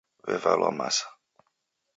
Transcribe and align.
W'evalwa 0.27 0.69
masa. 0.77 1.05